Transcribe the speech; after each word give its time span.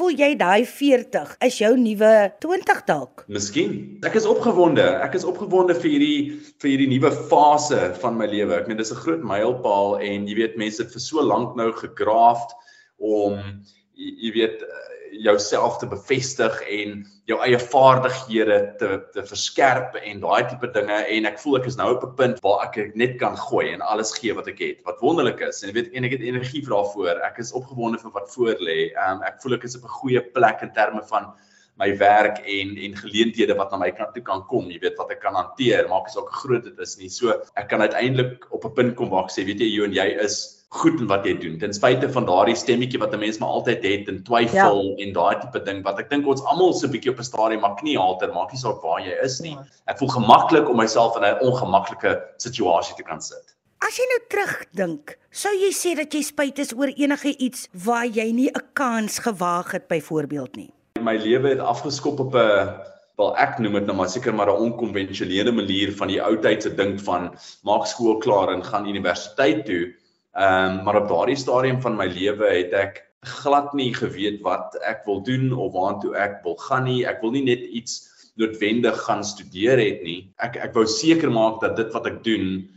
voel 0.00 0.16
jy 0.16 0.30
daai 0.40 0.64
40 0.64 1.34
is 1.44 1.58
jou 1.60 1.70
nuwe 1.76 2.12
20 2.40 2.84
dalk? 2.88 3.24
Miskien. 3.28 3.74
Ek 4.06 4.16
is 4.16 4.28
opgewonde. 4.28 4.86
Ek 5.04 5.16
is 5.18 5.26
opgewonde 5.28 5.76
vir 5.76 5.90
hierdie 5.92 6.20
vir 6.62 6.72
hierdie 6.72 6.88
nuwe 6.94 7.12
fase 7.30 7.90
van 8.00 8.16
my 8.16 8.28
lewe. 8.30 8.56
Ek 8.56 8.70
meen 8.70 8.80
dis 8.80 8.92
'n 8.94 9.02
groot 9.02 9.22
mylpaal 9.22 10.00
en 10.00 10.26
jy 10.28 10.36
weet 10.40 10.56
mense 10.56 10.82
het 10.82 10.92
vir 10.92 11.04
so 11.04 11.20
lank 11.20 11.56
nou 11.56 11.70
gegraafd 11.72 12.56
om 12.98 13.36
jy, 13.36 13.79
jy 14.00 14.32
weet 14.32 14.64
jouself 15.10 15.78
te 15.78 15.88
bevestig 15.90 16.60
en 16.70 17.02
jou 17.28 17.38
eie 17.44 17.58
vaardighede 17.58 18.58
te 18.80 18.88
te 19.14 19.24
verskerp 19.26 19.96
en 20.00 20.22
daai 20.22 20.46
tipe 20.48 20.70
dinge. 20.74 20.96
En 21.16 21.28
ek 21.28 21.38
voel 21.42 21.58
ek 21.60 21.68
is 21.70 21.76
nou 21.80 21.90
op 21.94 22.06
'n 22.06 22.16
punt 22.16 22.40
waar 22.46 22.64
ek 22.68 22.94
net 22.94 23.18
kan 23.18 23.36
gooi 23.36 23.70
en 23.72 23.80
alles 23.80 24.12
gee 24.18 24.34
wat 24.34 24.48
ek 24.48 24.58
het 24.58 24.80
wat 24.84 25.00
wonderlik 25.00 25.40
is. 25.40 25.62
En 25.62 25.70
jy 25.70 25.74
weet 25.74 25.92
en 25.92 26.04
ek 26.04 26.16
het 26.16 26.26
energie 26.26 26.62
vir 26.62 26.74
daarvoor. 26.76 27.22
Ek 27.26 27.38
is 27.38 27.52
opgewonde 27.52 27.98
vir 27.98 28.10
wat 28.10 28.30
voor 28.34 28.56
lê. 28.60 28.90
Um, 28.96 29.22
ek 29.22 29.42
voel 29.42 29.54
ek 29.54 29.64
is 29.64 29.76
op 29.76 29.84
'n 29.84 29.98
goeie 30.00 30.20
plek 30.20 30.62
in 30.62 30.72
terme 30.72 31.02
van 31.02 31.32
my 31.76 31.96
werk 31.96 32.38
en 32.44 32.76
en 32.76 32.96
geleenthede 32.96 33.56
wat 33.56 33.70
na 33.70 33.78
my 33.78 33.90
kant 33.90 34.14
toe 34.14 34.22
kan 34.22 34.46
kom. 34.46 34.70
Jy 34.70 34.78
weet 34.80 34.96
wat 34.98 35.10
ek 35.10 35.20
kan 35.20 35.34
hanteer. 35.34 35.88
Maak 35.88 36.06
nie 36.06 36.14
saak 36.14 36.32
groot 36.42 36.64
dit 36.64 36.78
is 36.78 36.96
nie. 36.98 37.08
So 37.08 37.42
ek 37.56 37.68
kan 37.68 37.80
uiteindelik 37.80 38.46
op 38.50 38.64
'n 38.64 38.74
punt 38.74 38.96
kom 38.96 39.10
waar 39.10 39.24
ek 39.24 39.30
sê 39.30 39.44
weet 39.44 39.60
jy 39.60 39.76
jy 39.76 39.84
en 39.84 39.92
jy 39.92 40.08
is 40.24 40.59
goed 40.70 41.00
in 41.00 41.08
wat 41.10 41.24
jy 41.26 41.34
doen. 41.42 41.56
Ten 41.58 41.72
spyte 41.74 42.06
van 42.14 42.26
daardie 42.28 42.54
stemmetjie 42.54 42.98
wat 43.02 43.14
'n 43.14 43.18
mens 43.18 43.38
maar 43.38 43.48
altyd 43.58 43.82
het 43.82 44.08
en 44.08 44.22
twyfel 44.22 44.82
ja. 44.82 45.04
en 45.04 45.12
daai 45.12 45.38
tipe 45.42 45.62
ding 45.66 45.82
wat 45.82 45.98
ek 45.98 46.10
dink 46.10 46.26
ons 46.26 46.42
almal 46.46 46.72
so 46.72 46.86
'n 46.86 46.92
bietjie 46.92 47.10
op 47.10 47.18
'n 47.18 47.26
stadium 47.26 47.60
maar 47.60 47.74
knie 47.74 47.98
halter 47.98 48.30
maak 48.32 48.52
nie 48.52 48.60
saak 48.60 48.82
waar 48.82 49.00
jy 49.02 49.16
is 49.22 49.40
nie. 49.40 49.56
Ek 49.86 49.98
voel 49.98 50.08
gemaklik 50.08 50.68
om 50.68 50.76
myself 50.76 51.16
in 51.16 51.24
'n 51.24 51.42
ongemaklike 51.42 52.22
situasie 52.36 52.94
te 52.96 53.02
kan 53.02 53.20
sit. 53.20 53.56
As 53.80 53.96
jy 53.96 54.06
nou 54.12 54.20
terugdink, 54.28 55.18
sou 55.30 55.52
jy 55.52 55.72
sê 55.72 55.96
dat 55.96 56.14
jy 56.14 56.22
spyt 56.22 56.58
is 56.58 56.72
oor 56.72 56.92
enige 56.96 57.34
iets 57.38 57.68
waar 57.72 58.06
jy 58.06 58.30
nie 58.32 58.50
'n 58.54 58.62
kans 58.72 59.18
gewaag 59.18 59.72
het 59.72 59.88
byvoorbeeld 59.88 60.56
nie. 60.56 60.70
My 61.00 61.16
lewe 61.16 61.48
het 61.48 61.58
afgeskop 61.58 62.20
op 62.20 62.34
'n 62.34 62.90
wel 63.18 63.36
ek 63.36 63.58
noem 63.58 63.72
dit 63.72 63.86
nou 63.86 63.96
maar 63.96 64.08
seker 64.08 64.34
maar 64.34 64.46
'n 64.46 64.62
onkonvensionele 64.70 65.52
manier 65.52 65.92
van 65.96 66.08
die 66.08 66.22
ou 66.22 66.36
tyd 66.36 66.62
se 66.62 66.74
dink 66.74 67.00
van 67.00 67.34
maak 67.64 67.86
skool 67.86 68.18
klaar 68.18 68.52
en 68.54 68.64
gaan 68.64 68.86
universiteit 68.86 69.66
toe 69.66 69.92
Ehm 70.38 70.78
um, 70.78 70.82
maar 70.84 71.02
op 71.02 71.08
daardie 71.08 71.36
stadium 71.36 71.80
van 71.80 71.96
my 71.98 72.06
lewe 72.06 72.46
het 72.46 72.72
ek 72.72 73.00
glad 73.20 73.72
nie 73.74 73.90
geweet 73.94 74.40
wat 74.46 74.76
ek 74.86 75.02
wil 75.04 75.20
doen 75.26 75.52
of 75.52 75.72
waartoe 75.74 76.14
ek 76.16 76.40
wil 76.44 76.56
gaan 76.56 76.86
nie. 76.86 77.02
Ek 77.06 77.20
wil 77.20 77.34
nie 77.34 77.44
net 77.44 77.64
iets 77.66 78.06
noodwendig 78.40 78.96
gaan 79.04 79.24
studeer 79.24 79.78
het 79.78 80.04
nie. 80.06 80.30
Ek 80.38 80.56
ek 80.56 80.76
wou 80.76 80.86
seker 80.86 81.32
maak 81.32 81.60
dat 81.60 81.76
dit 81.76 81.90
wat 81.92 82.06
ek 82.06 82.22
doen 82.24 82.70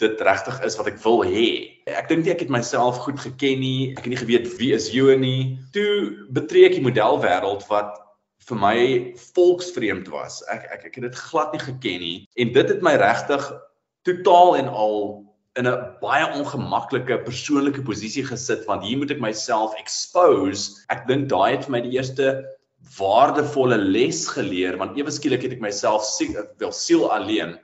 dit 0.00 0.20
regtig 0.20 0.56
is 0.66 0.76
wat 0.80 0.88
ek 0.90 0.98
wil 1.04 1.22
hê. 1.24 1.48
Ek 1.86 2.08
dink 2.08 2.24
nie 2.24 2.32
ek 2.32 2.42
het 2.46 2.50
myself 2.52 3.04
goed 3.04 3.20
geken 3.20 3.60
nie. 3.60 3.92
Ek 3.94 4.02
het 4.08 4.14
nie 4.14 4.24
geweet 4.24 4.48
wie 4.58 4.72
is 4.74 4.88
jy 4.94 5.14
nie. 5.20 5.60
Toe 5.76 6.26
betree 6.34 6.66
ek 6.70 6.80
die 6.80 6.86
modelwêreld 6.88 7.68
wat 7.70 8.00
vir 8.48 8.60
my 8.62 8.78
volksvreemd 9.36 10.10
was. 10.10 10.40
Ek 10.50 10.66
ek 10.72 10.88
ek 10.90 10.98
het 10.98 11.10
dit 11.10 11.22
glad 11.28 11.54
nie 11.54 11.62
geken 11.62 12.02
nie 12.02 12.18
en 12.40 12.52
dit 12.56 12.74
het 12.74 12.82
my 12.82 12.96
regtig 12.98 13.46
totaal 14.06 14.56
en 14.64 14.68
al 14.70 15.25
in 15.56 15.66
'n 15.68 15.76
baie 16.02 16.26
ongemaklike 16.38 17.16
persoonlike 17.24 17.82
posisie 17.82 18.24
gesit 18.24 18.66
want 18.68 18.84
hier 18.84 18.98
moet 19.00 19.14
ek 19.14 19.22
myself 19.24 19.74
expose. 19.80 20.84
Ek 20.92 21.06
dink 21.08 21.30
daai 21.32 21.56
het 21.56 21.64
vir 21.64 21.74
my 21.76 21.80
die 21.80 21.96
eerste 21.96 22.26
waardevolle 22.98 23.78
les 23.80 24.26
geleer 24.28 24.76
want 24.82 24.98
ewe 25.00 25.14
skielik 25.14 25.46
het 25.46 25.56
ek 25.56 25.64
myself 25.64 26.04
siek 26.04 26.36
wel 26.60 26.74
siel 26.76 27.08
alleen 27.10 27.56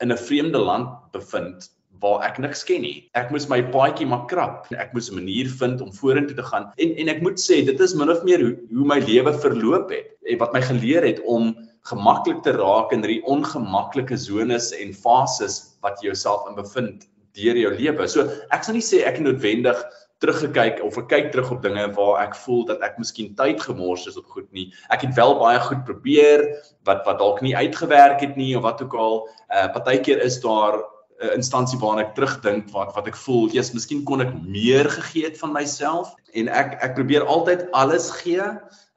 in 0.00 0.12
'n 0.12 0.22
vreemde 0.28 0.62
land 0.62 0.94
bevind 1.12 1.68
waar 2.00 2.22
ek 2.24 2.38
niks 2.38 2.62
ken 2.64 2.80
nie. 2.86 3.10
Ek 3.14 3.30
moes 3.30 3.48
my 3.48 3.60
paadjie 3.74 4.06
maar 4.06 4.24
krap. 4.30 4.70
Ek 4.72 4.94
moes 4.94 5.10
'n 5.10 5.18
manier 5.18 5.50
vind 5.50 5.82
om 5.82 5.92
vorentoe 5.92 6.36
te 6.36 6.46
gaan. 6.52 6.72
En 6.78 6.96
en 6.96 7.08
ek 7.08 7.20
moet 7.20 7.38
sê 7.38 7.64
dit 7.66 7.80
is 7.80 7.94
min 7.94 8.10
of 8.10 8.22
meer 8.22 8.40
hoe, 8.40 8.56
hoe 8.70 8.86
my 8.86 9.00
lewe 9.00 9.34
verloop 9.34 9.90
het 9.90 10.16
en 10.30 10.38
wat 10.38 10.52
my 10.52 10.62
geleer 10.62 11.02
het 11.02 11.20
om 11.26 11.54
gemaklik 11.82 12.42
te 12.42 12.52
raak 12.52 12.92
in 12.92 13.02
hierdie 13.02 13.24
ongemaklike 13.24 14.16
zones 14.16 14.72
en 14.72 14.94
fases 14.94 15.76
wat 15.82 16.00
jy 16.00 16.12
jouself 16.12 16.46
in 16.48 16.54
bevind 16.54 17.10
deur 17.36 17.56
jou 17.56 17.72
lewe. 17.74 18.08
So 18.08 18.28
ek 18.50 18.64
sal 18.64 18.74
nie 18.74 18.84
sê 18.84 19.02
ek 19.06 19.20
het 19.20 19.26
noodwendig 19.26 19.80
teruggekyk 20.20 20.82
of 20.84 20.98
ek 21.00 21.08
kyk 21.08 21.28
terug 21.32 21.50
op 21.54 21.62
dinge 21.64 21.86
waar 21.96 22.20
ek 22.26 22.36
voel 22.42 22.66
dat 22.68 22.82
ek 22.84 22.98
miskien 23.00 23.32
tyd 23.38 23.62
gemors 23.64 24.04
is 24.10 24.18
op 24.20 24.28
goed 24.34 24.48
nie. 24.56 24.68
Ek 24.92 25.06
het 25.06 25.16
wel 25.16 25.32
baie 25.40 25.60
goed 25.64 25.82
probeer 25.88 26.44
wat 26.88 27.06
wat 27.08 27.20
dalk 27.22 27.40
nie 27.44 27.56
uitgewerk 27.56 28.20
het 28.20 28.36
nie 28.36 28.52
of 28.56 28.66
wat 28.68 28.82
ook 28.84 28.96
al. 28.96 29.22
Uh 29.48 29.68
partykeer 29.72 30.20
is 30.20 30.40
daar 30.44 30.76
'n 30.76 30.84
uh, 31.24 31.34
instansie 31.36 31.78
waarna 31.80 32.04
ek 32.04 32.14
terugdink 32.18 32.68
wat 32.72 32.92
wat 32.96 33.08
ek 33.08 33.16
voel, 33.16 33.48
jy's 33.48 33.72
miskien 33.72 34.04
kon 34.04 34.20
ek 34.20 34.32
meer 34.44 34.88
gegee 34.88 35.24
het 35.24 35.38
van 35.40 35.52
myself 35.52 36.12
en 36.34 36.48
ek 36.48 36.76
ek 36.84 36.94
probeer 36.94 37.24
altyd 37.24 37.70
alles 37.72 38.10
gee. 38.20 38.44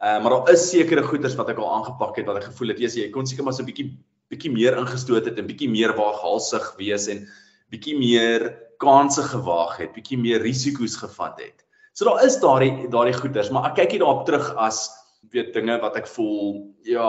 Uh 0.04 0.20
maar 0.20 0.32
daar 0.36 0.52
is 0.52 0.70
sekere 0.70 1.04
goeders 1.04 1.36
wat 1.40 1.50
ek 1.50 1.58
al 1.58 1.72
aangepak 1.72 2.20
het 2.20 2.28
wat 2.28 2.44
ek 2.44 2.52
gevoel 2.52 2.76
het 2.76 2.80
jy 2.80 3.10
kon 3.12 3.28
seker 3.28 3.44
maar 3.44 3.56
so 3.56 3.64
'n 3.64 3.72
bietjie 3.72 3.96
bietjie 4.28 4.52
meer 4.52 4.76
ingestoot 4.78 5.26
het 5.26 5.40
en 5.40 5.48
bietjie 5.48 5.70
meer 5.70 5.96
waaghalsig 5.96 6.76
wees 6.78 7.08
en 7.08 7.28
bietjie 7.74 7.98
meer 7.98 8.50
kansse 8.84 9.24
gewaag 9.26 9.78
het, 9.82 9.94
bietjie 9.96 10.20
meer 10.20 10.44
risiko's 10.44 10.98
gevat 11.02 11.40
het. 11.42 11.66
So 11.94 12.10
daar 12.10 12.24
is 12.26 12.40
daardie 12.42 12.90
daardie 12.94 13.18
goeders, 13.18 13.52
maar 13.54 13.72
ek 13.72 13.82
kyk 13.82 13.96
hier 13.96 14.06
daarop 14.06 14.26
terug 14.30 14.50
as 14.58 14.88
weet 15.34 15.54
dinge 15.56 15.78
wat 15.82 15.98
ek 16.00 16.10
voel, 16.10 16.74
ja, 16.88 17.08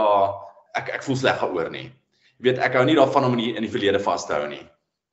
ek 0.79 0.93
ek 0.99 1.07
voel 1.07 1.19
sleg 1.21 1.41
daaroor 1.41 1.73
nie. 1.73 1.89
Jy 2.39 2.51
weet 2.51 2.63
ek 2.67 2.79
hou 2.79 2.85
nie 2.87 2.97
daarvan 2.99 3.29
om 3.29 3.37
in 3.37 3.43
die, 3.43 3.53
in 3.59 3.67
die 3.67 3.73
verlede 3.73 4.01
vas 4.03 4.27
te 4.29 4.37
hou 4.37 4.47
nie. 4.51 4.63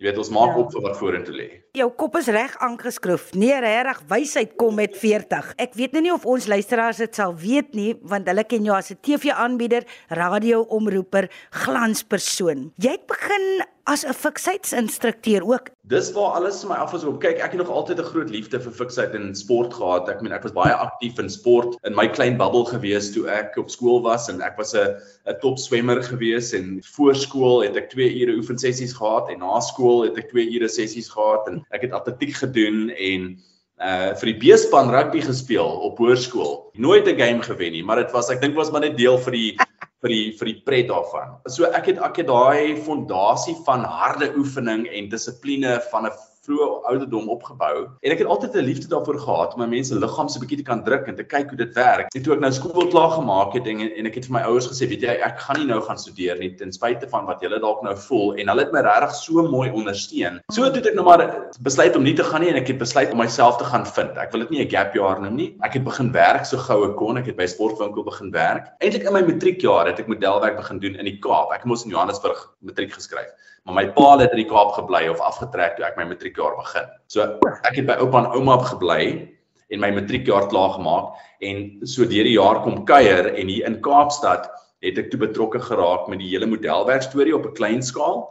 Jy 0.01 0.07
weet 0.07 0.17
ons 0.17 0.31
maak 0.33 0.55
ja. 0.55 0.61
op 0.63 0.71
vir 0.73 0.81
wat 0.81 0.95
vorentoe 0.97 1.33
lê. 1.37 1.47
Jou 1.77 1.85
kop 1.93 2.15
is 2.17 2.27
reg 2.33 2.55
aangeskroef. 2.65 3.27
Nee, 3.37 3.53
regtig, 3.61 3.99
wysheid 4.09 4.55
kom 4.57 4.79
met 4.79 4.95
40. 4.97 5.51
Ek 5.61 5.77
weet 5.77 5.93
nou 5.93 6.01
nie 6.07 6.13
of 6.13 6.25
ons 6.25 6.47
luisteraars 6.49 7.03
dit 7.03 7.19
sal 7.19 7.35
weet 7.37 7.75
nie, 7.77 7.91
want 8.09 8.25
hulle 8.31 8.43
ken 8.49 8.65
jou 8.65 8.73
as 8.73 8.89
'n 8.89 8.97
TV-aanbieder, 8.97 9.85
radio-omroeper, 10.09 11.29
glanspersoon. 11.53 12.71
Jy 12.81 12.97
het 12.97 13.05
begin 13.05 13.61
as 13.85 14.03
'n 14.05 14.13
fiksheidsinstrukteur 14.13 15.43
ook. 15.43 15.69
Dis 15.81 16.11
waar 16.11 16.31
alles 16.37 16.63
my 16.65 16.75
af 16.75 16.93
is 16.93 17.03
op. 17.03 17.19
Kyk, 17.19 17.37
ek 17.37 17.51
het 17.51 17.57
nog 17.57 17.69
altyd 17.69 17.99
'n 17.99 18.03
groot 18.03 18.29
liefde 18.29 18.59
vir 18.59 18.71
fiksheid 18.71 19.13
en 19.13 19.35
sport 19.35 19.73
gehad. 19.73 20.09
Ek 20.09 20.21
meen 20.21 20.33
ek 20.33 20.43
was 20.43 20.53
baie 20.53 20.73
aktief 20.73 21.19
in 21.19 21.29
sport 21.29 21.77
in 21.83 21.95
my 21.95 22.07
klein 22.07 22.37
bubbel 22.37 22.65
gewees 22.65 23.11
toe 23.11 23.27
ek 23.27 23.57
op 23.57 23.69
skool 23.69 24.01
was 24.01 24.29
en 24.29 24.41
ek 24.41 24.57
was 24.57 24.73
'n 24.73 24.95
'n 25.27 25.39
top 25.41 25.57
swemmer 25.57 26.03
gewees 26.03 26.53
en 26.53 26.81
voor 26.83 27.15
skool 27.15 27.61
het 27.61 27.75
ek 27.75 27.89
2 27.89 28.21
ure 28.21 28.37
oefensessies 28.37 28.93
gehad 28.93 29.29
en 29.29 29.39
na 29.39 29.59
skool 29.59 30.03
het 30.03 30.17
ek 30.17 30.29
2 30.29 30.49
ure 30.55 30.69
sessies 30.69 31.09
gehad 31.09 31.47
en 31.47 31.65
ek 31.71 31.81
het 31.81 31.91
atletiek 31.91 32.35
gedoen 32.35 32.89
en 32.89 33.37
uh 33.81 34.13
vir 34.13 34.33
die 34.33 34.39
B-span 34.53 34.91
rugby 34.91 35.21
gespeel 35.21 35.65
op 35.65 35.97
hoërskool. 35.97 36.71
Nooit 36.73 37.07
'n 37.07 37.17
game 37.17 37.41
gewen 37.41 37.71
nie, 37.71 37.83
maar 37.83 37.97
dit 37.97 38.11
was 38.11 38.29
ek 38.29 38.41
dink 38.41 38.55
was 38.55 38.71
maar 38.71 38.81
net 38.81 38.97
deel 38.97 39.17
vir 39.17 39.31
die 39.31 39.57
vir 40.01 40.13
die 40.13 40.25
vir 40.37 40.49
die 40.49 40.59
pret 40.65 40.89
daarvan. 40.89 41.37
So 41.47 41.69
ek 41.69 41.91
het 41.91 42.01
ek 42.01 42.21
het 42.23 42.29
daai 42.29 42.77
fondasie 42.85 43.55
van 43.67 43.85
harde 43.85 44.31
oefening 44.37 44.87
en 44.89 45.09
dissipline 45.13 45.77
van 45.91 46.09
'n 46.09 46.15
vroeë 46.47 46.67
ouderdom 46.89 47.29
opgebou 47.29 47.75
en 48.01 48.13
ek 48.13 48.23
het 48.23 48.27
altyd 48.27 48.55
'n 48.55 48.65
liefde 48.65 48.87
daarvoor 48.89 49.19
gehad 49.19 49.53
om 49.53 49.61
my 49.61 49.67
mense 49.67 49.95
liggaam 49.95 50.29
so 50.29 50.39
'n 50.39 50.43
bietjie 50.43 50.61
te 50.63 50.69
kan 50.69 50.83
druk 50.83 51.07
en 51.07 51.15
te 51.15 51.23
kyk 51.23 51.49
hoe 51.49 51.57
dit 51.57 51.73
werk. 51.75 52.07
Net 52.13 52.23
toe 52.23 52.33
ek 52.33 52.39
nou 52.41 52.51
skool 52.51 52.87
klaar 52.87 53.11
gemaak 53.11 53.53
het 53.53 53.67
en 53.67 53.81
en 53.81 54.05
ek 54.05 54.15
het 54.15 54.25
vir 54.25 54.33
my 54.33 54.41
ouers 54.49 54.67
gesê, 54.67 54.87
weet 54.89 55.01
jy, 55.01 55.13
ek 55.21 55.39
gaan 55.39 55.59
nie 55.59 55.67
nou 55.67 55.81
gaan 55.81 55.97
studeer 55.97 56.39
nie 56.39 56.55
ten 56.55 56.71
spyte 56.71 57.09
van 57.09 57.25
wat 57.25 57.41
julle 57.41 57.59
dalk 57.59 57.83
nou 57.83 57.95
voel 57.95 58.33
en 58.35 58.47
hulle 58.47 58.61
het 58.65 58.73
my 58.73 58.81
regtig 58.81 59.15
so 59.15 59.43
mooi 59.43 59.69
ondersteun. 59.69 60.39
So 60.51 60.63
het 60.63 60.85
ek 60.85 60.95
nou 60.95 61.05
maar 61.05 61.51
besluit 61.61 61.95
om 61.95 62.03
nie 62.03 62.15
te 62.15 62.23
gaan 62.23 62.41
nie 62.41 62.49
en 62.49 62.55
ek 62.55 62.67
het 62.67 62.79
besluit 62.79 63.11
om 63.11 63.17
myself 63.17 63.57
te 63.57 63.65
gaan 63.65 63.85
vind. 63.85 64.17
Ek 64.17 64.31
wil 64.31 64.41
dit 64.41 64.51
nie 64.51 64.65
'n 64.65 64.69
gap 64.69 64.93
jaar 64.95 65.21
noem 65.21 65.35
nie. 65.35 65.55
Ek 65.63 65.73
het 65.73 65.83
begin 65.83 66.11
werk 66.11 66.45
so 66.45 66.57
gou 66.57 66.89
ek 66.89 66.95
kon. 66.97 67.17
Ek 67.17 67.25
het 67.25 67.37
by 67.37 67.45
sportwinkel 67.45 68.03
begin 68.03 68.31
werk. 68.31 68.73
Eintlik 68.81 69.05
in 69.05 69.13
my 69.13 69.21
matriekjaar 69.21 69.87
het 69.87 69.99
ek 69.99 70.07
modelwerk 70.07 70.57
begin 70.57 70.79
doen 70.79 70.95
in 70.95 71.05
die 71.05 71.19
Kaap. 71.19 71.51
Ek 71.51 71.61
het 71.61 71.65
mos 71.65 71.85
in 71.85 71.91
Johannesburg 71.91 72.49
matriek 72.61 72.93
geskryf. 72.93 73.29
Maar 73.65 73.75
my 73.75 73.91
pa 73.93 74.17
het 74.17 74.31
in 74.33 74.41
die 74.41 74.49
Kaap 74.49 74.73
gebly 74.73 75.07
of 75.11 75.19
afgetrek 75.21 75.75
toe 75.77 75.85
ek 75.85 75.97
my 75.97 76.05
matriekjaar 76.31 76.55
begin. 76.57 76.87
So 77.07 77.21
ek 77.63 77.75
het 77.75 77.87
by 77.87 77.97
oupa 77.99 78.23
en 78.23 78.31
ouma 78.35 78.57
gebly 78.63 79.29
en 79.71 79.79
my 79.79 79.91
matriekjaar 79.91 80.49
klaar 80.49 80.75
gemaak 80.75 81.15
en 81.41 81.81
so 81.85 82.05
deur 82.05 82.23
die 82.23 82.37
jaar 82.37 82.61
kom 82.63 82.85
kuier 82.85 83.33
en 83.35 83.47
hier 83.47 83.65
in 83.65 83.81
Kaapstad 83.81 84.49
het 84.81 84.97
ek 84.97 85.11
toe 85.11 85.19
betrokke 85.19 85.59
geraak 85.59 86.07
met 86.09 86.19
die 86.19 86.29
hele 86.31 86.47
modelwerk 86.47 87.03
storie 87.03 87.35
op 87.35 87.45
'n 87.45 87.53
klein 87.55 87.81
skaal 87.81 88.29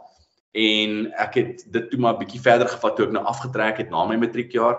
en 0.53 1.13
ek 1.17 1.33
het 1.35 1.63
dit 1.71 1.89
toe 1.89 1.99
maar 1.99 2.17
bietjie 2.17 2.41
verder 2.41 2.67
gevat 2.67 2.95
toe 2.95 3.05
ek 3.05 3.13
nou 3.13 3.23
afgetrek 3.23 3.77
het 3.77 3.89
na 3.89 4.05
my 4.05 4.17
matriekjaar 4.17 4.75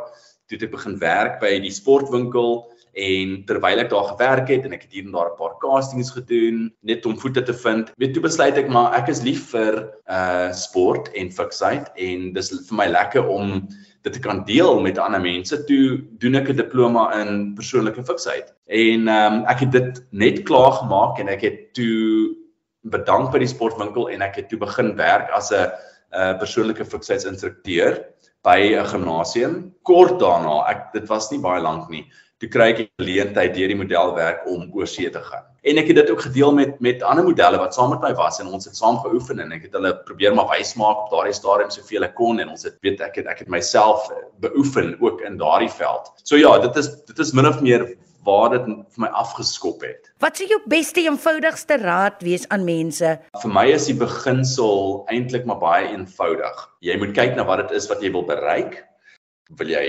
toe 0.46 0.56
het 0.56 0.62
ek 0.62 0.70
begin 0.70 0.98
werk 0.98 1.40
by 1.40 1.58
die 1.58 1.70
sportwinkel 1.70 2.71
en 2.92 3.44
terwyl 3.48 3.80
ek 3.80 3.90
daar 3.90 4.10
gewerk 4.12 4.48
het 4.52 4.66
en 4.66 4.72
ek 4.76 4.82
het 4.82 4.92
hier 4.92 5.06
en 5.06 5.14
daar 5.16 5.30
'n 5.32 5.38
paar 5.38 5.56
castings 5.60 6.10
gedoen 6.10 6.72
net 6.82 7.06
om 7.06 7.18
voete 7.18 7.42
te 7.42 7.54
vind, 7.54 7.92
weet 7.96 8.12
toe 8.12 8.22
besluit 8.22 8.56
ek 8.56 8.68
maar 8.68 8.92
ek 8.94 9.08
is 9.08 9.22
lief 9.22 9.50
vir 9.50 9.88
uh 10.08 10.52
sport 10.52 11.08
en 11.14 11.30
fiksheid 11.30 11.88
en 11.96 12.32
dis 12.32 12.50
vir 12.68 12.76
my 12.76 12.86
lekker 12.86 13.26
om 13.26 13.68
dit 14.02 14.12
te 14.12 14.20
kan 14.20 14.44
deel 14.44 14.80
met 14.80 14.98
ander 14.98 15.20
mense. 15.20 15.64
Toe 15.64 16.02
doen 16.18 16.34
ek 16.34 16.50
'n 16.50 16.56
diploma 16.56 17.12
in 17.20 17.54
persoonlike 17.54 18.04
fiksheid. 18.04 18.52
En 18.66 19.08
um, 19.08 19.44
ek 19.46 19.60
het 19.60 19.72
dit 19.72 20.04
net 20.10 20.42
klaar 20.42 20.72
gemaak 20.72 21.18
en 21.18 21.28
ek 21.28 21.42
het 21.42 21.74
toe 21.74 22.34
bedank 22.82 23.30
by 23.32 23.38
die 23.38 23.50
sportwinkel 23.50 24.08
en 24.10 24.22
ek 24.22 24.36
het 24.36 24.48
toe 24.48 24.58
begin 24.58 24.96
werk 24.96 25.30
as 25.30 25.52
'n 25.52 25.70
uh 26.12 26.38
persoonlike 26.38 26.84
fiksheidsinstrukteur 26.84 28.04
by 28.44 28.58
'n 28.74 28.86
gimnasium. 28.86 29.72
Kort 29.82 30.18
daarna, 30.20 30.68
ek 30.68 30.92
dit 30.92 31.08
was 31.08 31.30
nie 31.30 31.40
baie 31.40 31.62
lank 31.62 31.88
nie, 31.88 32.04
toe 32.42 32.50
kry 32.50 32.68
ek 32.72 32.80
die 32.80 32.88
geleentheid 32.98 33.54
deur 33.54 33.70
die 33.70 33.78
modelwerk 33.78 34.46
om 34.50 34.66
oorsee 34.74 35.10
te 35.14 35.22
gaan. 35.22 35.46
En 35.62 35.78
ek 35.78 35.92
het 35.92 36.00
dit 36.00 36.08
ook 36.10 36.24
gedeel 36.26 36.54
met 36.56 36.80
met 36.82 37.02
ander 37.06 37.22
modelle 37.22 37.58
wat 37.60 37.74
saam 37.76 37.92
met 37.94 38.02
my 38.02 38.10
was 38.18 38.40
en 38.42 38.48
ons 38.50 38.66
het 38.66 38.76
saam 38.76 38.98
geoefen 39.04 39.38
en 39.44 39.52
ek 39.54 39.68
het 39.68 39.76
hulle 39.78 39.92
probeer 40.08 40.34
maar 40.34 40.48
wys 40.50 40.74
maak 40.80 41.04
op 41.04 41.12
daardie 41.12 41.36
stadium 41.38 41.70
soveel 41.70 42.08
ek 42.08 42.16
kon 42.18 42.42
en 42.42 42.50
ons 42.50 42.66
het 42.66 42.74
weet 42.82 43.02
ek 43.06 43.20
het 43.20 43.28
ek 43.30 43.44
het 43.44 43.52
myself 43.52 44.08
beoefen 44.42 44.96
ook 44.98 45.22
in 45.28 45.38
daardie 45.38 45.70
veld. 45.70 46.10
So 46.26 46.40
ja, 46.40 46.56
dit 46.64 46.80
is 46.82 46.90
dit 47.06 47.22
is 47.22 47.30
min 47.38 47.46
of 47.46 47.60
meer 47.62 47.86
waar 48.26 48.50
dit 48.54 48.66
vir 48.66 49.02
my 49.04 49.10
afgeskop 49.18 49.82
het. 49.86 50.10
Wat 50.22 50.38
sou 50.38 50.46
jou 50.50 50.58
beste 50.70 51.02
eenvoudigste 51.02 51.78
raad 51.82 52.22
wees 52.26 52.48
aan 52.54 52.66
mense? 52.66 53.16
Vir 53.42 53.54
my 53.54 53.68
is 53.74 53.86
die 53.90 53.98
beginsel 53.98 55.04
eintlik 55.14 55.46
maar 55.46 55.62
baie 55.62 55.92
eenvoudig. 55.92 56.66
Jy 56.82 56.98
moet 57.02 57.14
kyk 57.18 57.38
na 57.38 57.46
wat 57.46 57.64
dit 57.64 57.78
is 57.78 57.86
wat 57.90 58.02
jy 58.02 58.10
wil 58.14 58.26
bereik. 58.26 58.80
Wil 59.58 59.74
jy 59.74 59.86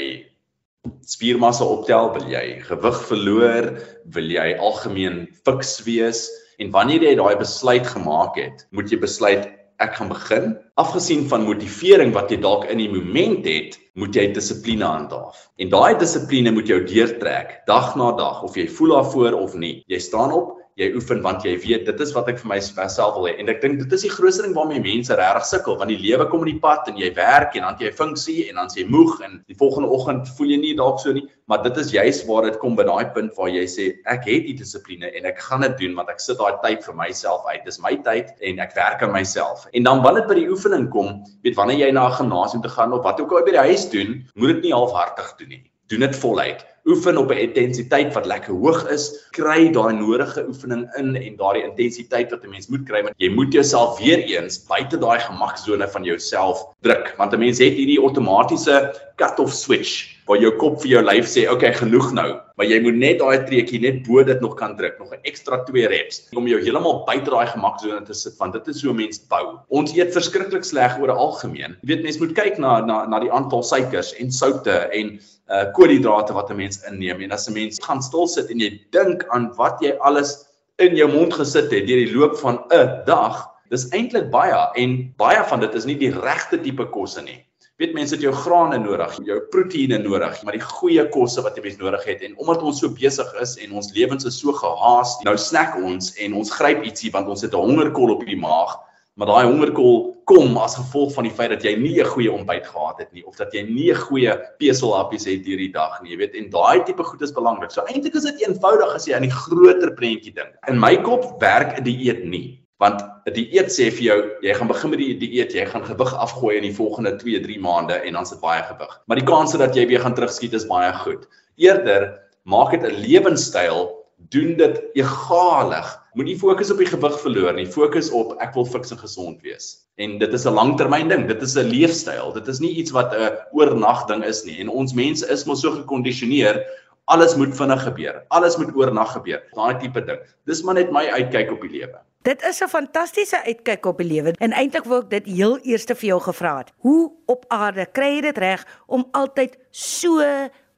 spiermassa 1.08 1.66
optel, 1.68 2.12
wil 2.16 2.30
jy 2.32 2.46
gewig 2.68 3.02
verloor, 3.10 3.70
wil 4.16 4.32
jy 4.32 4.54
algemeen 4.60 5.26
fiks 5.48 5.78
wees 5.88 6.28
en 6.62 6.72
wanneer 6.76 7.04
jy 7.08 7.18
daai 7.20 7.36
besluit 7.40 7.88
gemaak 7.88 8.38
het, 8.40 8.66
moet 8.72 8.92
jy 8.92 9.00
besluit 9.02 9.48
ek 9.84 9.98
gaan 9.98 10.12
begin. 10.12 10.52
Afgesien 10.80 11.26
van 11.30 11.46
motivering 11.48 12.14
wat 12.16 12.32
jy 12.32 12.40
dalk 12.44 12.68
in 12.72 12.80
die 12.80 12.92
moment 12.92 13.46
het, 13.50 13.78
moet 14.00 14.16
jy 14.16 14.30
dissipline 14.34 14.86
handhaaf. 14.86 15.48
En 15.60 15.72
daai 15.74 15.98
dissipline 16.00 16.54
moet 16.56 16.70
jou 16.70 16.80
deurtrek 16.88 17.60
dag 17.68 17.94
na 18.00 18.12
dag 18.18 18.44
of 18.46 18.58
jy 18.58 18.68
voel 18.78 18.96
daarvoor 18.98 19.40
of 19.40 19.58
nie. 19.60 19.76
Jy 19.92 20.00
staan 20.02 20.34
op, 20.36 20.56
jy 20.80 20.90
oefen 20.98 21.22
want 21.22 21.44
jy 21.46 21.54
weet 21.62 21.86
dit 21.86 22.00
is 22.06 22.14
wat 22.16 22.30
ek 22.32 22.40
vir 22.42 22.50
myself 22.54 23.16
wil 23.18 23.28
hê. 23.30 23.36
En 23.42 23.52
ek 23.52 23.62
dink 23.62 23.80
dit 23.82 23.96
is 23.98 24.06
die 24.08 24.12
grootste 24.14 24.46
ding 24.46 24.56
waarmee 24.58 24.82
mense 24.84 25.16
regtig 25.20 25.48
sukkel 25.50 25.78
want 25.80 25.94
die 25.94 26.00
lewe 26.02 26.26
kom 26.32 26.46
in 26.46 26.54
die 26.54 26.62
pad 26.64 26.90
en 26.90 26.98
jy 26.98 27.12
werk 27.18 27.58
en 27.60 27.68
dan 27.68 27.78
jy 27.82 27.92
funksie 27.94 28.48
en 28.50 28.62
dan 28.62 28.72
jy 28.74 28.86
moeg 28.90 29.20
en 29.26 29.40
die 29.52 29.58
volgende 29.60 29.92
oggend 29.94 30.30
voel 30.38 30.54
jy 30.56 30.60
nie 30.64 30.76
dalk 30.80 31.02
so 31.04 31.14
nie. 31.14 31.26
Maar 31.52 31.64
dit 31.68 31.78
is 31.84 31.92
juist 31.94 32.26
waar 32.30 32.48
dit 32.48 32.58
kom 32.62 32.78
by 32.80 32.88
daai 32.88 33.12
punt 33.16 33.36
waar 33.38 33.52
jy 33.54 33.66
sê 33.70 33.90
ek 34.10 34.26
het 34.30 34.48
die 34.48 34.56
dissipline 34.62 35.12
en 35.12 35.30
ek 35.30 35.44
gaan 35.46 35.66
dit 35.68 35.78
doen 35.84 35.98
want 36.00 36.10
ek 36.14 36.24
sit 36.24 36.40
daai 36.42 36.58
tyd 36.64 36.86
vir 36.88 36.98
myself 36.98 37.46
uit. 37.50 37.62
Dis 37.68 37.82
my 37.84 37.94
tyd 38.08 38.34
en 38.42 38.64
ek 38.64 38.74
werk 38.80 39.06
aan 39.06 39.14
myself. 39.14 39.68
En 39.74 39.86
dan 39.90 40.02
wanneer 40.06 40.26
dit 40.26 40.34
by 40.34 40.40
die 40.42 40.50
oefening 40.54 40.90
kom 40.94 41.22
weet 41.46 41.60
wanneer 41.60 41.86
jy 41.86 41.92
na 41.92 42.08
'n 42.10 42.18
gimnasium 42.22 42.66
toe 42.66 42.74
gaan 42.74 42.94
of 42.94 43.04
wat 43.04 43.22
ook 43.22 43.32
al 43.32 43.46
by 43.46 43.58
die 43.58 43.68
huis 43.70 43.90
doen 43.90 44.24
moet 44.36 44.56
dit 44.56 44.70
nie 44.70 44.74
halfhartig 44.74 45.36
doen 45.38 45.50
nie 45.58 45.64
doen 45.88 46.00
dit 46.00 46.16
voluit 46.16 46.66
oefen 46.86 47.18
op 47.18 47.32
'n 47.32 47.38
intensiteit 47.48 48.14
wat 48.14 48.26
lekker 48.26 48.54
hoog 48.54 48.90
is, 48.92 49.06
kry 49.32 49.72
daai 49.72 49.94
nodige 49.96 50.44
oefening 50.48 50.84
in 51.00 51.16
en 51.16 51.36
daardie 51.36 51.64
intensiteit 51.64 52.32
wat 52.32 52.44
'n 52.44 52.50
mens 52.50 52.68
moet 52.68 52.84
kry, 52.84 53.04
want 53.04 53.16
jy 53.18 53.30
moet 53.30 53.54
jouself 53.54 54.00
weer 54.00 54.20
eens 54.20 54.66
buite 54.68 54.98
daai 54.98 55.20
gemaksone 55.20 55.88
van 55.88 56.04
jouself 56.04 56.66
druk, 56.82 57.14
want 57.18 57.34
'n 57.34 57.40
mens 57.40 57.58
het 57.58 57.74
hierdie 57.74 58.00
outomatiese 58.00 58.94
cut-off 59.16 59.54
switch 59.54 60.12
waar 60.26 60.38
jou 60.38 60.52
kop 60.58 60.82
vir 60.82 60.90
jou 60.90 61.04
lyf 61.04 61.26
sê, 61.26 61.44
"Oké, 61.44 61.54
okay, 61.54 61.74
genoeg 61.74 62.12
nou." 62.14 62.40
Maar 62.56 62.66
jy 62.66 62.80
moet 62.82 62.96
net 62.96 63.20
daai 63.20 63.46
treetjie 63.46 63.80
net 63.80 64.08
bo 64.08 64.24
dit 64.24 64.42
nog 64.42 64.56
kan 64.56 64.76
druk, 64.78 65.00
nog 65.00 65.12
'n 65.12 65.20
ekstra 65.24 65.64
2 65.64 65.88
reps 65.88 66.30
om 66.36 66.48
jou 66.48 66.60
heeltemal 66.62 67.06
buite 67.06 67.30
daai 67.30 67.48
gemaksone 67.48 68.06
te 68.06 68.14
sit, 68.14 68.38
want 68.38 68.54
dit 68.54 68.68
is 68.68 68.84
hoe 68.84 68.92
'n 68.92 68.96
mens 68.96 69.20
bou. 69.28 69.60
Ons 69.70 69.94
eet 69.96 70.14
verskriklik 70.14 70.64
sleg 70.64 71.00
oor 71.00 71.12
algemeen. 71.12 71.78
Jy 71.82 71.88
weet 71.88 72.04
mense 72.04 72.20
moet 72.20 72.34
kyk 72.36 72.58
na 72.58 72.86
na 72.86 73.06
na 73.06 73.20
die 73.20 73.32
aantal 73.32 73.64
suikers 73.64 74.14
en 74.14 74.32
soutte 74.32 74.90
en 74.92 75.20
uh 75.52 75.66
koolhidrate 75.76 76.34
wat 76.34 76.50
'n 76.50 76.56
mens 76.56 76.84
inneem 76.88 77.22
en 77.22 77.32
as 77.32 77.48
'n 77.48 77.54
mens 77.54 77.80
gaan 77.84 78.02
stil 78.02 78.28
sit 78.28 78.50
en 78.50 78.60
jy 78.60 78.80
dink 78.92 79.26
aan 79.30 79.52
wat 79.56 79.82
jy 79.82 79.98
alles 80.00 80.46
in 80.80 80.96
jou 80.96 81.08
mond 81.12 81.34
gesit 81.34 81.72
het 81.72 81.88
deur 81.88 82.06
die 82.06 82.16
loop 82.16 82.38
van 82.38 82.64
'n 82.72 83.04
dag, 83.06 83.50
dis 83.70 83.90
eintlik 83.90 84.30
baie 84.32 84.62
en 84.76 85.14
baie 85.18 85.44
van 85.44 85.60
dit 85.60 85.74
is 85.76 85.86
nie 85.86 85.98
die 85.98 86.12
regte 86.12 86.62
tipe 86.62 86.86
kosse 86.86 87.22
nie. 87.22 87.46
Weet 87.78 87.94
mense 87.94 88.16
het 88.16 88.22
jou 88.22 88.34
grane 88.34 88.78
nodig, 88.78 89.18
jou 89.26 89.40
proteïene 89.50 89.98
nodig, 89.98 90.44
maar 90.44 90.54
die 90.54 90.62
goeie 90.62 91.10
kosse 91.10 91.42
wat 91.42 91.56
jy 91.58 91.64
mens 91.64 91.78
nodig 91.78 92.04
het 92.06 92.22
en 92.22 92.38
omdat 92.38 92.62
ons 92.62 92.80
so 92.80 92.90
besig 92.90 93.34
is 93.42 93.58
en 93.58 93.74
ons 93.74 93.94
lewens 93.94 94.26
is 94.26 94.40
so 94.40 94.54
gehaas, 94.54 95.20
nou 95.24 95.38
snack 95.38 95.76
ons 95.76 96.14
en 96.16 96.34
ons 96.34 96.52
gryp 96.52 96.84
ietsie 96.84 97.12
want 97.12 97.28
ons 97.28 97.42
het 97.42 97.54
'n 97.54 97.58
hongerkol 97.58 98.12
op 98.12 98.26
die 98.26 98.38
maag 98.38 98.80
maar 99.16 99.28
daai 99.28 99.46
hongerkol 99.46 100.13
kom 100.30 100.58
as 100.58 100.76
gevolg 100.76 101.14
van 101.14 101.28
die 101.28 101.34
feit 101.34 101.52
dat 101.54 101.64
jy 101.64 101.76
nie 101.76 102.00
'n 102.02 102.10
goeie 102.16 102.32
ontbyt 102.32 102.68
gehad 102.68 102.98
het 103.00 103.12
nie 103.14 103.26
of 103.26 103.36
dat 103.36 103.54
jy 103.54 103.64
nie 103.64 103.92
'n 103.92 104.02
goeie 104.08 104.34
peselhappies 104.60 105.26
het 105.26 105.46
hierdie 105.46 105.72
dag 105.72 106.02
nie, 106.02 106.12
jy 106.12 106.18
weet, 106.18 106.36
en 106.36 106.50
daai 106.50 106.84
tipe 106.84 107.04
goed 107.04 107.22
is 107.22 107.32
belangrik. 107.32 107.72
So 107.72 107.82
eintlik 107.82 108.16
is 108.16 108.24
dit 108.24 108.42
eenvoudig 108.48 108.96
as 108.96 109.06
jy 109.06 109.16
aan 109.16 109.28
die 109.28 109.32
groter 109.32 109.94
prentjie 109.94 110.34
dink. 110.34 110.54
In 110.68 110.80
my 110.80 110.96
kop 110.98 111.42
werk 111.42 111.78
'n 111.80 111.84
dieet 111.84 112.26
nie, 112.26 112.64
want 112.80 113.02
'n 113.02 113.34
dieet 113.34 113.72
sê 113.72 113.92
vir 113.92 114.04
jou 114.04 114.20
jy 114.42 114.54
gaan 114.54 114.68
begin 114.68 114.90
met 114.90 115.00
die 115.00 115.18
dieet, 115.18 115.54
jy 115.54 115.66
gaan 115.66 115.86
gewig 115.86 116.14
afgooi 116.14 116.58
in 116.58 116.64
die 116.64 116.76
volgende 116.76 117.16
2-3 117.18 117.60
maande 117.60 117.94
en 117.94 118.14
dan 118.14 118.26
sit 118.26 118.40
baie 118.42 118.64
gewig. 118.64 119.02
Maar 119.08 119.18
die 119.18 119.26
kans 119.26 119.58
dat 119.58 119.76
jy 119.76 119.88
weer 119.88 120.00
gaan 120.00 120.16
terugskiet 120.16 120.54
is 120.54 120.68
baie 120.68 120.94
goed. 120.94 121.28
Eerder 121.58 122.20
maak 122.44 122.72
dit 122.72 122.84
'n 122.84 122.96
lewenstyl 122.96 124.04
doen 124.30 124.58
dit 124.58 124.84
egalig. 124.94 126.03
Moenie 126.14 126.36
fokus 126.38 126.70
op 126.70 126.78
die 126.78 126.86
gewig 126.86 127.16
verloor 127.24 127.56
nie, 127.58 127.66
fokus 127.66 128.12
op 128.14 128.36
ek 128.44 128.54
wil 128.54 128.68
fiks 128.70 128.92
en 128.94 129.00
gesond 129.02 129.42
wees. 129.42 129.72
En 129.98 130.20
dit 130.22 130.34
is 130.34 130.46
'n 130.46 130.54
langtermyn 130.54 131.10
ding, 131.10 131.28
dit 131.28 131.42
is 131.42 131.56
'n 131.58 131.66
leefstyl. 131.66 132.34
Dit 132.34 132.48
is 132.48 132.60
nie 132.60 132.76
iets 132.78 132.92
wat 132.92 133.14
'n 133.14 133.34
oornag 133.52 134.06
ding 134.06 134.24
is 134.24 134.44
nie. 134.44 134.60
En 134.60 134.70
ons 134.70 134.94
mense 134.94 135.26
is 135.28 135.46
mos 135.46 135.62
so 135.62 135.72
gekondisioneer 135.72 136.62
alles 137.06 137.36
moet 137.36 137.56
vinnig 137.56 137.84
gebeur. 137.84 138.24
Alles 138.28 138.58
moet 138.58 138.76
oornag 138.76 139.12
gebeur. 139.12 139.42
Daai 139.54 139.78
tipe 139.80 140.06
ding. 140.06 140.20
Dis 140.46 140.64
maar 140.64 140.74
net 140.74 140.92
my 140.92 141.06
uitkyk 141.10 141.52
op 141.52 141.62
die 141.62 141.70
lewe. 141.70 142.00
Dit 142.24 142.44
is 142.44 142.62
'n 142.62 142.68
fantastiese 142.68 143.44
uitkyk 143.44 143.86
op 143.86 143.98
die 143.98 144.08
lewe 144.08 144.34
en 144.38 144.52
eintlik 144.52 144.86
wou 144.86 145.02
ek 145.02 145.10
dit 145.10 145.26
heel 145.26 145.60
eers 145.64 145.84
vir 145.84 146.08
jou 146.08 146.22
gevra 146.22 146.58
het. 146.58 146.72
Hoe 146.78 147.12
op 147.26 147.46
aarde 147.48 147.86
kry 147.86 148.16
jy 148.16 148.22
dit 148.22 148.38
reg 148.38 148.66
om 148.88 149.08
altyd 149.12 149.58
so 149.72 150.22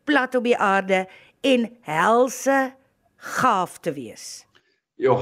plat 0.04 0.36
op 0.36 0.44
die 0.44 0.58
aarde 0.58 1.08
en 1.42 1.78
helse 1.82 2.74
gaaf 3.18 3.78
te 3.78 3.94
wees. 3.94 4.46
Ja, 5.02 5.18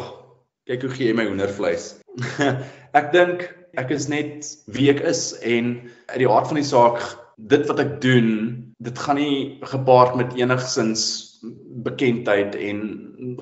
kyk 0.70 0.86
hoe 0.86 0.94
gee 0.94 1.10
jy 1.10 1.18
my 1.18 1.26
hoendervleis. 1.28 1.96
ek 3.00 3.12
dink 3.16 3.48
ek 3.80 3.90
is 3.96 4.08
net 4.12 4.46
wie 4.70 4.92
ek 4.94 5.02
is 5.10 5.32
en 5.42 5.76
uit 6.12 6.20
die 6.22 6.30
aard 6.30 6.52
van 6.52 6.60
die 6.60 6.68
saak 6.68 7.02
dit 7.50 7.66
wat 7.68 7.80
ek 7.82 7.96
doen, 8.04 8.30
dit 8.84 9.00
gaan 9.00 9.18
nie 9.18 9.58
gepaard 9.66 10.16
met 10.20 10.36
enigsins 10.38 11.06
bekendheid 11.84 12.56
en 12.56 12.82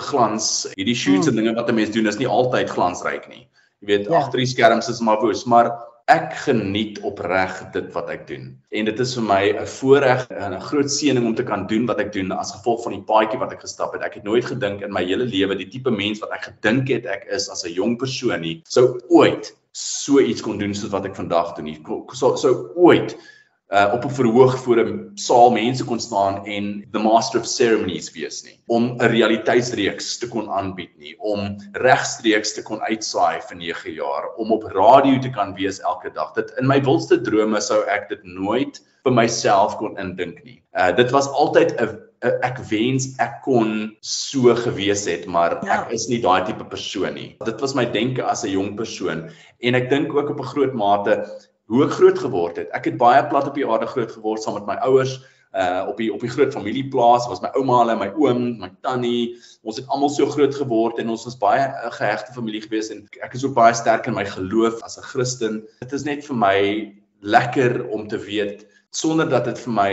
glans. 0.00 0.48
Hierdie 0.74 0.96
shoots 0.96 1.28
hmm. 1.28 1.36
en 1.36 1.42
dinge 1.42 1.56
wat 1.58 1.68
'n 1.68 1.76
mens 1.76 1.92
doen 1.94 2.08
is 2.08 2.18
nie 2.18 2.28
altyd 2.28 2.72
glansryk 2.72 3.28
nie. 3.28 3.44
Jy 3.82 3.86
weet, 3.90 4.06
ja. 4.08 4.18
agter 4.18 4.38
die 4.38 4.48
skerms 4.48 4.88
is 4.88 5.00
maar 5.00 5.20
woes, 5.20 5.44
maar 5.44 5.72
ek 6.10 6.34
geniet 6.44 7.00
opreg 7.06 7.70
dit 7.72 7.92
wat 7.94 8.08
ek 8.10 8.26
doen. 8.26 8.48
En 8.74 8.84
dit 8.88 9.00
is 9.04 9.14
vir 9.14 9.24
my 9.26 9.42
'n 9.52 9.66
voorreg 9.66 10.26
en 10.30 10.54
'n 10.54 10.60
groot 10.60 10.90
seëning 10.90 11.26
om 11.26 11.34
te 11.34 11.44
kan 11.44 11.66
doen 11.66 11.86
wat 11.86 12.00
ek 12.00 12.12
doen 12.12 12.32
as 12.32 12.52
gevolg 12.52 12.82
van 12.82 12.92
die 12.92 13.06
paadjie 13.06 13.38
wat 13.38 13.52
ek 13.52 13.60
gestap 13.60 13.92
het. 13.92 14.02
Ek 14.02 14.14
het 14.14 14.24
nooit 14.24 14.44
gedink 14.44 14.82
in 14.82 14.92
my 14.92 15.04
hele 15.04 15.24
lewe 15.24 15.56
die 15.56 15.68
tipe 15.68 15.90
mens 15.90 16.18
wat 16.20 16.30
ek 16.32 16.42
gedink 16.42 16.88
het 16.88 17.06
ek 17.06 17.26
is 17.30 17.48
as 17.48 17.64
'n 17.64 17.72
jong 17.72 17.96
persoon 17.98 18.40
nie, 18.40 18.62
sou 18.68 19.00
ooit 19.08 19.56
so 19.72 20.20
iets 20.20 20.42
kon 20.42 20.58
doen 20.58 20.74
soos 20.74 20.90
wat 20.90 21.06
ek 21.06 21.16
vandag 21.16 21.54
doen. 21.56 21.76
Sou 22.12 22.36
sou 22.36 22.72
ooit 22.76 23.16
uh, 23.72 23.90
op 23.94 24.04
'n 24.04 24.14
verhoog 24.20 24.58
voor 24.58 24.78
'n 24.84 25.10
saal 25.14 25.50
mense 25.50 25.84
kon 25.84 26.00
staan 26.00 26.44
en 26.46 26.84
the 26.92 26.98
master 26.98 27.40
of 27.40 27.46
ceremonies 27.46 28.12
wees 28.12 28.42
nie 28.44 28.60
om 28.66 28.84
'n 28.84 29.06
realiteitsreeks 29.14 30.18
te 30.18 30.28
kon 30.28 30.50
aanbied 30.50 30.94
nie 30.98 31.14
om 31.18 31.56
regstreeks 31.72 32.52
te 32.52 32.62
kon 32.62 32.80
uitsaai 32.80 33.40
vir 33.40 33.56
9 33.56 33.92
jaar 33.92 34.34
om 34.36 34.52
op 34.52 34.62
radio 34.62 35.18
te 35.18 35.30
kan 35.30 35.54
wees 35.54 35.80
elke 35.80 36.10
dag. 36.10 36.32
Dit 36.32 36.52
in 36.60 36.66
my 36.66 36.80
wildste 36.80 37.20
drome 37.20 37.60
sou 37.60 37.82
ek 37.88 38.08
dit 38.08 38.24
nooit 38.24 38.80
vir 39.04 39.12
myself 39.12 39.76
kon 39.76 39.98
indink 39.98 40.44
nie. 40.44 40.62
Uh, 40.76 40.96
dit 40.96 41.10
was 41.10 41.28
altyd 41.28 41.80
'n 41.80 41.98
ek 42.22 42.58
wens 42.70 43.08
ek 43.18 43.40
kon 43.42 43.96
so 44.00 44.54
gewees 44.54 45.06
het 45.06 45.26
maar 45.26 45.58
ja. 45.64 45.82
ek 45.82 45.90
is 45.90 46.08
nie 46.08 46.20
daai 46.20 46.44
tipe 46.44 46.64
persoon 46.64 47.14
nie. 47.14 47.36
Dit 47.44 47.60
was 47.60 47.74
my 47.74 47.84
denke 47.84 48.22
as 48.22 48.44
'n 48.44 48.50
jong 48.50 48.76
persoon 48.76 49.30
en 49.60 49.74
ek 49.74 49.90
dink 49.90 50.14
ook 50.14 50.30
op 50.30 50.40
'n 50.40 50.52
groot 50.54 50.74
mate 50.74 51.24
hoe 51.72 51.84
ek 51.86 51.94
groot 51.96 52.18
geword 52.20 52.58
het. 52.60 52.72
Ek 52.76 52.90
het 52.90 52.98
baie 53.00 53.22
plat 53.28 53.46
op 53.48 53.56
die 53.56 53.64
aarde 53.64 53.88
groot 53.88 54.12
geword 54.12 54.42
saam 54.42 54.58
met 54.60 54.68
my 54.68 54.76
ouers 54.88 55.20
uh 55.52 55.84
op 55.88 55.98
die 56.00 56.08
op 56.12 56.20
die 56.24 56.30
groot 56.32 56.52
familieplaas. 56.52 57.28
Was 57.28 57.42
my 57.44 57.50
ouma 57.56 57.82
hulle 57.82 57.96
my 58.00 58.08
oom 58.16 58.42
my 58.60 58.70
tannie. 58.84 59.36
Ons 59.64 59.80
het 59.80 59.88
almal 59.92 60.12
so 60.12 60.28
groot 60.32 60.54
geword 60.56 61.00
en 61.00 61.12
ons 61.12 61.24
was 61.28 61.38
baie 61.40 61.60
'n 61.60 61.72
uh, 61.86 61.92
gehegte 61.96 62.32
familie 62.32 62.62
gewees 62.64 62.90
en 62.92 63.04
ek 63.24 63.36
is 63.36 63.44
ook 63.44 63.56
baie 63.56 63.74
sterk 63.74 64.06
in 64.06 64.16
my 64.16 64.24
geloof 64.24 64.82
as 64.82 64.98
'n 64.98 65.08
Christen. 65.12 65.62
Dit 65.80 65.92
is 65.92 66.04
net 66.04 66.24
vir 66.24 66.36
my 66.36 66.58
lekker 67.20 67.88
om 67.88 68.08
te 68.08 68.18
weet 68.18 68.66
sonder 68.90 69.28
dat 69.28 69.44
dit 69.44 69.58
vir 69.58 69.72
my 69.72 69.92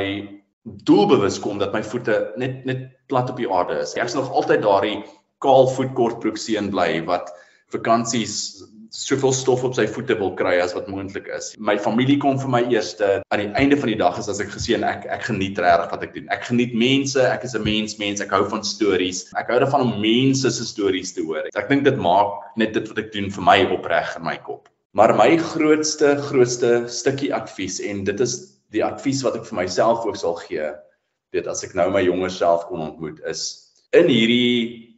doelbewus 0.64 1.40
kom 1.40 1.60
dat 1.60 1.74
my 1.74 1.84
voete 1.84 2.34
net 2.38 2.66
net 2.66 2.90
plat 3.08 3.30
op 3.30 3.38
die 3.38 3.52
aarde 3.52 3.80
is. 3.80 3.96
Ek 3.96 4.08
is 4.12 4.16
nog 4.16 4.32
altyd 4.32 4.62
daardie 4.62 5.04
kaal 5.40 5.68
voet 5.68 5.94
kortbroek 5.96 6.38
seun 6.38 6.70
bly 6.70 7.06
wat 7.06 7.32
vakansies 7.72 8.64
soveel 8.96 9.34
stof 9.36 9.64
op 9.68 9.76
sy 9.78 9.86
voete 9.90 10.18
wil 10.20 10.32
kry 10.38 10.56
as 10.64 10.74
wat 10.78 10.90
moontlik 10.92 11.30
is. 11.36 11.52
My 11.58 11.78
familie 11.82 12.18
kom 12.22 12.40
vir 12.42 12.52
my 12.54 12.62
eerste. 12.74 13.20
Aan 13.34 13.44
die 13.44 13.52
einde 13.60 13.78
van 13.78 13.92
die 13.92 14.00
dag 14.00 14.18
is 14.22 14.30
as 14.32 14.42
ek 14.44 14.52
gesien 14.56 14.86
ek 14.88 15.06
ek 15.14 15.28
geniet 15.30 15.62
regtig 15.62 15.94
wat 15.94 16.06
ek 16.08 16.14
doen. 16.18 16.28
Ek 16.34 16.48
geniet 16.50 16.74
mense, 16.74 17.22
ek 17.22 17.46
is 17.46 17.56
'n 17.56 17.64
mens, 17.64 17.98
mens, 18.02 18.22
ek 18.22 18.34
hou 18.36 18.44
van 18.50 18.64
stories. 18.64 19.26
Ek 19.38 19.48
hou 19.50 19.60
daarvan 19.60 19.86
om 19.86 20.02
mense 20.02 20.50
se 20.52 20.66
stories 20.66 21.14
te 21.14 21.22
hoor. 21.22 21.46
Ek 21.56 21.70
dink 21.70 21.84
dit 21.86 21.98
maak 21.98 22.58
net 22.58 22.74
dit 22.74 22.88
wat 22.88 22.98
ek 22.98 23.12
doen 23.14 23.30
vir 23.30 23.44
my 23.44 23.60
opreg 23.72 24.16
in 24.18 24.24
my 24.24 24.38
kop. 24.38 24.70
Maar 24.94 25.16
my 25.16 25.38
grootste 25.38 26.18
grootste 26.18 26.88
stukkie 26.88 27.34
advies 27.34 27.80
en 27.80 28.04
dit 28.04 28.20
is 28.20 28.58
die 28.74 28.84
advies 28.86 29.22
wat 29.24 29.36
ek 29.36 29.46
vir 29.46 29.64
myself 29.64 30.06
ook 30.06 30.18
sal 30.18 30.36
gee 30.36 30.74
weet 31.34 31.48
as 31.48 31.64
ek 31.66 31.76
nou 31.78 31.90
my 31.94 32.02
jonger 32.02 32.32
self 32.34 32.66
kon 32.70 32.82
ontmoet 32.82 33.20
is 33.30 33.70
in 33.94 34.10
hierdie 34.10 34.89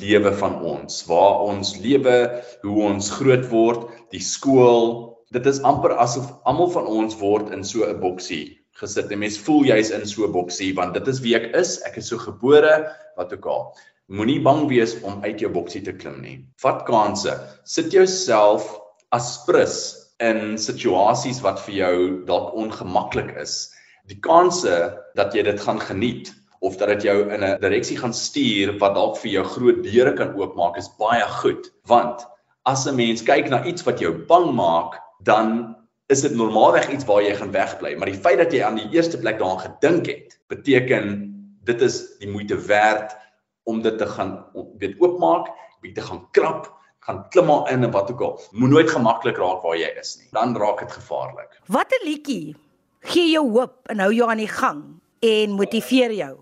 lewe 0.00 0.32
van 0.40 0.60
ons 0.62 1.04
waar 1.08 1.42
ons 1.48 1.76
lewe 1.82 2.16
hoe 2.62 2.78
ons 2.90 3.10
groot 3.18 3.44
word 3.50 3.88
die 4.14 4.22
skool 4.22 5.18
dit 5.34 5.46
is 5.46 5.60
amper 5.68 5.96
asof 6.00 6.30
almal 6.48 6.70
van 6.72 6.86
ons 6.86 7.18
word 7.20 7.52
in 7.52 7.64
so 7.64 7.84
'n 7.84 8.00
boksie 8.00 8.58
gesit. 8.78 9.12
En 9.12 9.22
mens 9.22 9.38
voel 9.42 9.66
jy's 9.68 9.90
in 9.94 10.06
so 10.06 10.24
'n 10.26 10.32
boksie 10.32 10.74
want 10.74 10.94
dit 10.94 11.08
is 11.08 11.20
wie 11.20 11.34
ek 11.36 11.54
is. 11.56 11.78
Ek 11.86 11.96
is 11.96 12.08
so 12.08 12.18
gebore 12.18 12.74
wat 13.16 13.32
ook 13.32 13.46
al. 13.46 13.76
Moenie 14.08 14.40
bang 14.42 14.68
wees 14.68 14.96
om 15.02 15.22
uit 15.24 15.40
jou 15.40 15.50
boksie 15.52 15.82
te 15.84 15.92
klim 15.92 16.20
nie. 16.22 16.38
Vat 16.62 16.84
kansse. 16.86 17.34
Sit 17.64 17.92
jouself 17.92 18.80
as 19.12 19.44
prins 19.44 19.96
in 20.20 20.56
situasies 20.56 21.42
wat 21.42 21.60
vir 21.66 21.74
jou 21.74 22.24
dalk 22.26 22.54
ongemaklik 22.54 23.36
is. 23.36 23.70
Die 24.08 24.20
kanse 24.20 24.96
dat 25.14 25.34
jy 25.34 25.42
dit 25.42 25.60
gaan 25.60 25.80
geniet 25.80 26.32
of 26.60 26.76
dat 26.76 26.88
dit 26.88 27.02
jou 27.02 27.30
in 27.30 27.44
'n 27.44 27.60
direksie 27.60 27.98
gaan 27.98 28.14
stuur 28.14 28.78
wat 28.78 28.94
dalk 28.94 29.16
vir 29.16 29.30
jou 29.30 29.44
groot 29.44 29.82
deure 29.82 30.12
kan 30.12 30.34
oopmaak 30.34 30.76
is 30.76 30.90
baie 30.98 31.26
goed. 31.40 31.72
Want 31.86 32.26
as 32.62 32.86
'n 32.86 32.96
mens 32.96 33.22
kyk 33.22 33.48
na 33.48 33.64
iets 33.64 33.82
wat 33.82 33.98
jou 33.98 34.12
bang 34.12 34.52
maak, 34.54 35.00
dan 35.22 35.76
is 36.06 36.20
dit 36.20 36.34
normaalweg 36.34 36.88
iets 36.88 37.04
waar 37.04 37.22
jy 37.22 37.34
gaan 37.34 37.52
wegbly, 37.52 37.94
maar 37.96 38.08
die 38.08 38.20
feit 38.20 38.38
dat 38.38 38.52
jy 38.52 38.62
aan 38.64 38.76
die 38.80 38.88
eerste 38.90 39.18
plek 39.18 39.38
daaraan 39.38 39.60
gedink 39.60 40.06
het, 40.06 40.38
beteken 40.48 41.34
dit 41.64 41.80
is 41.80 42.16
die 42.18 42.30
moeite 42.30 42.56
werd 42.56 43.16
om 43.68 43.82
dit 43.82 43.98
te 43.98 44.06
gaan 44.06 44.44
weet 44.78 44.96
oopmaak, 44.98 45.50
om 45.82 45.92
te 45.94 46.00
gaan 46.00 46.22
krap, 46.30 46.72
gaan 47.04 47.28
klim 47.28 47.46
maar 47.46 47.70
in 47.72 47.84
en 47.84 47.90
wat 47.90 48.10
ook 48.10 48.20
al. 48.20 48.40
Moet 48.52 48.70
nooit 48.70 48.90
gemaklik 48.90 49.36
raak 49.36 49.62
waar 49.62 49.76
jy 49.76 49.90
is 50.00 50.16
nie. 50.20 50.28
Dan 50.32 50.56
raak 50.56 50.78
dit 50.78 50.92
gevaarlik. 50.92 51.60
Watter 51.66 52.00
liedjie 52.04 52.56
gee 53.00 53.30
jou 53.30 53.44
hoop 53.50 53.88
en 53.92 54.00
hou 54.02 54.12
jou 54.12 54.28
aan 54.30 54.42
die 54.42 54.50
gang 54.50 54.82
en 55.20 55.56
motiveer 55.56 56.12
jou? 56.12 56.34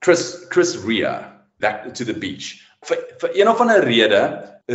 Chris 0.00 0.46
Chris 0.48 0.78
Rea, 0.78 1.28
Back 1.60 1.92
to 1.92 2.04
the 2.08 2.14
Beach. 2.14 2.56
Vir 2.88 2.96
vir 3.20 3.34
een 3.36 3.48
of 3.50 3.58
ander 3.60 3.82
rede 3.84 4.20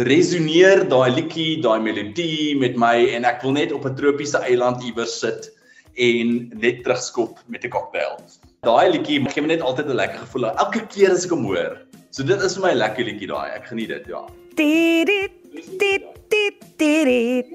resoneer 0.05 0.83
daai 0.91 1.15
liedjie, 1.15 1.63
daai 1.65 1.81
melodie 1.81 2.53
met 2.61 2.77
my 2.77 3.07
en 3.17 3.25
ek 3.25 3.41
wil 3.41 3.55
net 3.57 3.73
op 3.73 3.87
'n 3.89 3.97
tropiese 3.97 4.37
eiland 4.45 4.83
iewers 4.85 5.15
sit 5.23 5.49
en 5.97 6.53
net 6.61 6.83
terugskop 6.85 7.41
met 7.49 7.65
'n 7.65 7.73
cocktail. 7.73 8.21
Daai 8.61 8.93
liedjie 8.93 9.17
gee 9.33 9.41
my 9.41 9.49
net 9.49 9.65
altyd 9.65 9.89
'n 9.89 9.97
lekker 9.97 10.19
gevoel 10.27 10.45
elke 10.53 10.85
keer 10.93 11.09
as 11.09 11.25
ek 11.25 11.33
hom 11.33 11.49
hoor. 11.49 11.81
So 12.11 12.21
dit 12.21 12.39
is 12.41 12.53
vir 12.53 12.61
my 12.67 12.71
'n 12.77 12.77
lekker 12.85 13.05
liedjie 13.09 13.27
daai. 13.33 13.49
Ek 13.57 13.65
geniet 13.65 13.89
dit, 13.89 14.05
ja. 14.05 14.21
Dit 14.53 15.07
dit 15.09 15.33
dit 15.81 16.05
dit 16.29 16.61
dit 16.77 17.49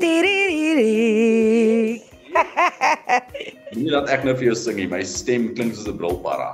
Nie 3.78 3.90
dat 3.90 4.10
ek 4.10 4.24
nou 4.24 4.34
vir 4.34 4.44
jou 4.50 4.58
sing 4.58 4.76
nie, 4.76 4.90
my 4.90 5.04
stem 5.04 5.54
klink 5.54 5.74
soos 5.74 5.86
'n 5.86 5.96
brilparra. 5.96 6.50